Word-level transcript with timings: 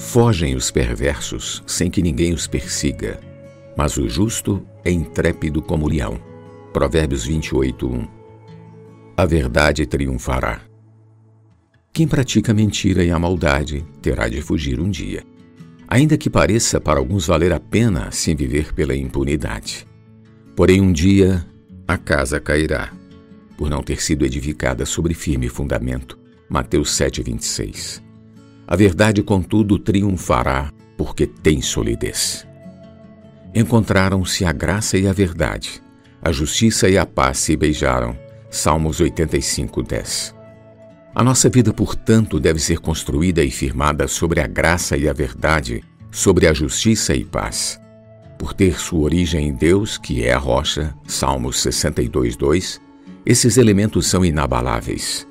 Fogem 0.00 0.56
os 0.56 0.72
perversos 0.72 1.62
sem 1.66 1.88
que 1.88 2.02
ninguém 2.02 2.32
os 2.32 2.46
persiga, 2.46 3.20
mas 3.76 3.96
o 3.96 4.08
justo 4.08 4.66
é 4.82 4.90
intrépido 4.90 5.62
como 5.62 5.86
leão. 5.86 6.18
Provérbios 6.72 7.26
28, 7.26 7.86
1. 7.86 8.08
A 9.16 9.24
verdade 9.26 9.86
triunfará. 9.86 10.62
Quem 11.92 12.08
pratica 12.08 12.50
a 12.50 12.54
mentira 12.54 13.04
e 13.04 13.10
a 13.10 13.18
maldade 13.20 13.84
terá 14.02 14.26
de 14.26 14.40
fugir 14.40 14.80
um 14.80 14.90
dia, 14.90 15.22
ainda 15.86 16.16
que 16.16 16.30
pareça 16.30 16.80
para 16.80 16.98
alguns 16.98 17.26
valer 17.28 17.52
a 17.52 17.60
pena 17.60 18.08
assim 18.08 18.34
viver 18.34 18.72
pela 18.72 18.96
impunidade. 18.96 19.86
Porém, 20.56 20.80
um 20.80 20.92
dia 20.92 21.46
a 21.86 21.96
casa 21.96 22.40
cairá, 22.40 22.90
por 23.56 23.70
não 23.70 23.82
ter 23.82 24.02
sido 24.02 24.24
edificada 24.24 24.84
sobre 24.86 25.14
firme 25.14 25.48
fundamento. 25.48 26.18
Mateus 26.48 26.90
7,26. 26.90 28.09
A 28.70 28.76
verdade, 28.76 29.20
contudo, 29.20 29.80
triunfará, 29.80 30.72
porque 30.96 31.26
tem 31.26 31.60
solidez. 31.60 32.46
Encontraram-se 33.52 34.44
a 34.44 34.52
graça 34.52 34.96
e 34.96 35.08
a 35.08 35.12
verdade, 35.12 35.82
a 36.22 36.30
justiça 36.30 36.88
e 36.88 36.96
a 36.96 37.04
paz 37.04 37.38
se 37.38 37.56
beijaram. 37.56 38.16
Salmos 38.48 39.00
85, 39.00 39.82
10. 39.82 40.34
A 41.12 41.24
nossa 41.24 41.48
vida, 41.48 41.72
portanto, 41.72 42.38
deve 42.38 42.60
ser 42.60 42.78
construída 42.78 43.42
e 43.42 43.50
firmada 43.50 44.06
sobre 44.06 44.40
a 44.40 44.46
graça 44.46 44.96
e 44.96 45.08
a 45.08 45.12
verdade, 45.12 45.82
sobre 46.12 46.46
a 46.46 46.52
justiça 46.52 47.12
e 47.12 47.24
paz. 47.24 47.80
Por 48.38 48.54
ter 48.54 48.78
sua 48.78 49.00
origem 49.00 49.48
em 49.48 49.52
Deus, 49.52 49.98
que 49.98 50.22
é 50.22 50.32
a 50.32 50.38
rocha, 50.38 50.94
Salmos 51.08 51.60
62, 51.60 52.36
2, 52.36 52.80
esses 53.26 53.56
elementos 53.56 54.06
são 54.06 54.24
inabaláveis. 54.24 55.26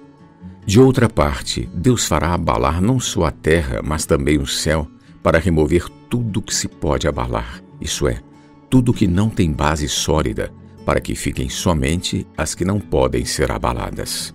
De 0.70 0.80
outra 0.80 1.09
parte, 1.09 1.67
Deus 1.73 2.06
fará 2.06 2.31
abalar 2.31 2.80
não 2.80 3.00
só 3.00 3.23
a 3.23 3.31
terra, 3.31 3.81
mas 3.84 4.06
também 4.06 4.38
o 4.38 4.45
céu, 4.45 4.88
para 5.23 5.39
remover 5.39 5.89
tudo 6.08 6.44
que 6.44 6.53
se 6.53 6.67
pode 6.67 7.08
abalar, 7.08 7.59
isso 7.81 8.08
é, 8.08 8.22
tudo 8.70 8.94
que 8.94 9.08
não 9.08 9.31
tem 9.31 9.52
base 9.52 9.90
sólida, 9.90 10.53
para 10.86 11.02
que 11.02 11.16
fiquem 11.16 11.50
somente 11.50 12.23
as 12.38 12.53
que 12.53 12.64
não 12.64 12.80
podem 12.80 13.25
ser 13.25 13.52
abaladas. 13.52 14.31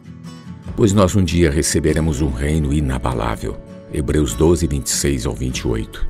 Pois 0.74 0.92
nós 0.92 1.14
um 1.14 1.22
dia 1.22 1.52
receberemos 1.52 2.20
um 2.20 2.32
reino 2.32 2.72
inabalável. 2.72 3.56
Hebreus 3.92 4.34
12, 4.34 4.66
26 4.66 5.26
ao 5.26 5.34
28. 5.36 6.04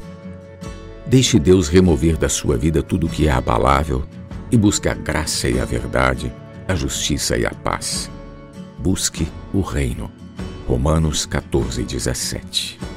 Deixe 1.07 1.39
Deus 1.39 1.69
remover 1.69 2.17
da 2.17 2.31
sua 2.31 2.57
vida 2.57 2.83
tudo 2.83 3.11
que 3.11 3.29
é 3.29 3.31
abalável 3.31 4.03
e 4.51 4.57
busque 4.57 4.89
a 4.89 4.95
graça 4.95 5.51
e 5.51 5.61
a 5.61 5.67
verdade, 5.67 6.33
a 6.67 6.75
justiça 6.75 7.37
e 7.37 7.45
a 7.45 7.51
paz 7.51 8.11
busque 8.85 9.27
o 9.55 9.63
reino. 9.63 10.11
Romanos 10.69 11.25
14, 11.25 11.85
17. 11.85 12.94